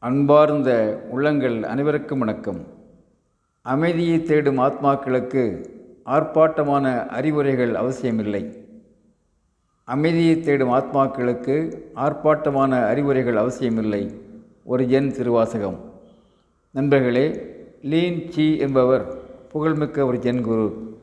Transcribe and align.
அன்பார்ந்த 0.00 1.00
உள்ளங்கள் 1.10 1.62
அனைவருக்கும் 1.62 2.18
வணக்கம். 2.18 2.66
அமைதியை 3.62 4.22
தேடும் 4.22 4.58
ஆத்மாக்களுக்கு 4.58 5.64
ஆர்ப்பாட்டமான 6.06 7.06
அறிவுரைகள் 7.06 7.74
அவசியமில்லை. 7.74 8.66
அமைதியை 9.84 10.40
தேடும் 10.40 10.68
ஆத்மாக்களுக்கு 10.68 11.80
ஆர்ப்பாட்டமான 11.94 12.86
அறிவுரைகள் 12.86 13.36
அவசியமில்லை. 13.36 14.20
ஒரு 14.64 14.84
ஜென் 14.84 15.10
திருவாசகம். 15.10 15.92
நண்பர்களே 16.70 17.56
லீன் 17.82 18.30
சி 18.30 18.56
என்பவர் 18.56 19.04
புகழ்மிக்க 19.48 20.06
ஒரு 20.06 20.18
ஜென் 20.18 20.40
குரு. 20.40 20.96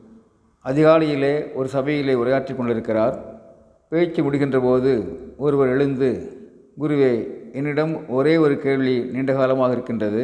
அதிகாலையிலே 0.64 1.54
ஒரு 1.54 1.68
சபையிலே 1.68 2.14
உரையாற்றி 2.14 2.56
கொண்டிருக்கிறார். 2.56 3.40
பேச்சு 3.88 4.22
முடிகின்ற 4.22 4.62
போது 4.62 5.18
ஒருவர் 5.36 5.68
எழுந்து 5.68 6.36
குருவே 6.80 7.44
என்னிடம் 7.56 7.92
ஒரே 8.08 8.36
ஒரு 8.36 8.54
கேள்வி 8.58 8.94
நீண்ட 9.12 9.32
காலமாக 9.32 9.72
இருக்கின்றது. 9.72 10.22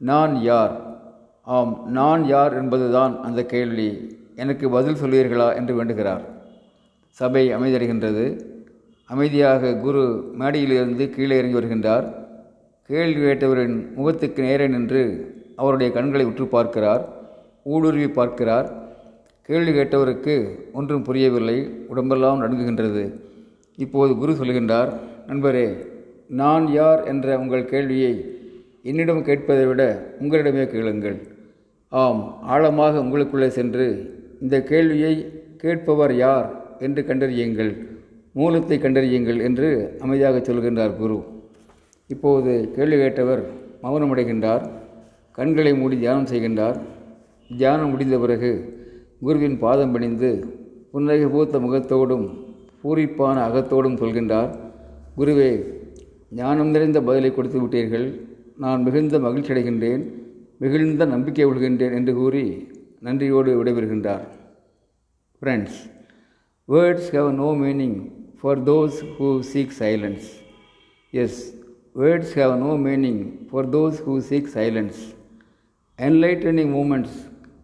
நான் 0.00 0.32
யார்? 0.42 0.74
ஆம் 1.42 1.72
நான் 1.88 2.22
யார் 2.26 2.52
என்பதுதான் 2.54 3.12
அந்த 3.22 3.40
கேள்வி. 3.44 3.88
எனக்கு 4.36 4.70
பதில் 4.70 5.00
சொல்வீர்களா 5.02 5.48
என்று 5.54 5.74
வேண்டுகிறார். 5.74 6.22
சபை 7.20 7.54
அமைதியடைகின்றது. 7.54 8.24
அமைதியாக 9.06 9.72
குரு 9.74 10.02
மேடையிலிருந்து 10.38 11.08
கீழே 11.10 11.36
இறங்கி 11.38 11.58
வருகின்றார். 11.58 12.06
கேள்வி 12.86 13.20
கேட்டவரின் 13.20 13.76
முகத்துக்கு 13.94 14.42
நேரே 14.42 14.66
நின்று 14.68 15.02
அவருடைய 15.56 15.92
கண்களை 15.92 16.26
உற்று 16.26 16.46
பார்க்கிறார் 16.46 17.02
ஊடுருவி 17.64 18.08
பார்க்கிறார். 18.08 18.68
கேள்வி 19.42 19.72
கேட்டவருக்கு 19.72 20.34
ஒன்றும் 20.72 21.02
புரியவில்லை. 21.02 21.58
உடம்பெல்லாம் 21.88 22.40
நடுங்குகின்றது. 22.40 23.04
இப்போது 23.76 24.16
குரு 24.16 24.32
சொல்கின்றார் 24.32 24.90
நண்பரே 25.26 25.66
நான் 26.30 26.64
யார் 26.72 27.00
என்ற 27.10 27.36
உங்கள் 27.42 27.70
கேள்வியை 27.72 28.12
என்னிடம் 28.90 29.24
கேட்பதை 29.26 29.64
விட 29.68 29.82
உங்களிடமே 30.22 30.64
கேளுங்கள். 30.72 31.16
ஆம் 31.92 32.22
ஆழமாக 32.52 33.02
உங்களுக்குள்ளே 33.04 33.48
சென்று 33.58 33.86
இந்த 34.42 34.56
கேள்வியை 34.70 35.12
கேட்பவர் 35.62 36.14
யார் 36.16 36.46
என்று 36.86 37.02
கண்டறியுங்கள். 37.10 37.72
மூலத்தை 38.32 38.76
கண்டறியுங்கள் 38.78 39.40
என்று 39.48 39.68
அமைதியாக 40.04 40.38
சொல்கின்றார் 40.48 40.96
குரு. 41.00 41.18
இப்போது 42.10 42.52
கேள்வி 42.76 42.98
கேட்டவர் 43.02 43.42
மௌனமடைகின்றார் 43.84 44.64
கண்களை 45.38 45.72
மூடி 45.80 45.96
தியானம் 46.02 46.30
செய்கின்றார். 46.32 46.78
தியானம் 47.50 47.92
முடிந்த 47.92 48.16
பிறகு 48.18 48.50
குருவின் 49.26 49.56
பாதம் 49.62 49.92
பணிந்து 49.94 50.30
புன்னகை 50.92 51.26
பூத்த 51.34 51.58
முகத்தோடும் 51.64 52.26
பூரிப்பான 52.82 53.36
அகத்தோடும் 53.48 53.98
சொல்கின்றார் 54.02 54.50
குருவே 55.16 55.50
ஞானம் 56.40 56.70
நிறைந்த 56.74 56.98
பதிலை 57.08 57.30
கொடுத்து 57.34 57.58
விட்டீர்கள். 57.62 58.06
நான் 58.62 58.84
மிகுந்த 58.86 59.18
மகிழ்ச்சி 59.26 59.52
அடைகின்றேன். 59.52 60.04
மிகுந்த 60.62 61.04
நம்பிக்கை 61.14 61.46
கொள்கின்றேன் 61.46 61.94
என்று 61.98 62.14
கூறி 62.20 62.44
நன்றியோடு 63.06 63.50
விடைபெறுகின்றார். 63.58 64.24
Friends 65.40 65.80
words 66.74 67.10
have 67.16 67.32
no 67.42 67.48
meaning 67.64 67.98
for 68.40 68.62
those 68.70 69.00
who 69.16 69.28
seek 69.52 69.74
silence 69.82 70.28
as 71.24 71.42
words 72.02 72.34
have 72.40 72.54
no 72.64 72.72
meaning 72.86 73.20
for 73.50 73.68
those 73.76 74.00
who 74.06 74.16
seek 74.30 74.50
silence 74.56 75.02
enlightening 75.98 76.70
moments 76.76 77.12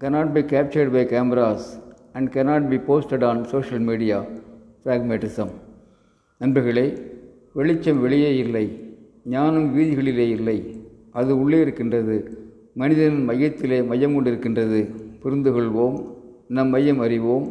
cannot 0.03 0.29
be 0.35 0.43
captured 0.53 0.91
by 0.97 1.03
cameras 1.13 1.63
and 2.15 2.25
cannot 2.35 2.65
be 2.73 2.79
posted 2.89 3.23
on 3.29 3.37
social 3.53 3.81
media. 3.89 4.19
Pragmatism. 4.85 5.49
நண்பர்களே 6.41 6.85
வெளிச்சம் 7.53 8.01
வெளியே 8.01 8.37
இல்லை 8.37 8.67
ஞானம் 9.25 9.79
வீதிகளிலே 9.79 10.29
இல்லை. 10.29 10.59
அது 11.11 11.41
உள்ளே 11.41 11.61
இருக்கின்றது. 11.61 12.17
மனிதனின் 12.75 13.29
மையத்திலே 13.29 13.87
மையம் 13.87 14.15
கொண்டிருக்கின்றது. 14.15 14.81
புரிந்து 15.21 15.51
கொள்வோம் 15.53 15.97
நம் 16.49 16.69
மையம் 16.69 16.99
அறிவோம் 16.99 17.47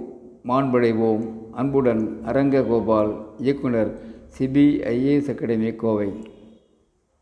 மாண்படைவோம். 0.48 1.24
அன்புடன் 1.52 2.20
அரங்க 2.24 2.62
கோபால் 2.64 3.12
இயக்குனர் 3.40 3.92
சிபிஐஏஎஸ் 4.38 5.30
அகாடமி 5.30 5.76
கோவை 5.76 6.10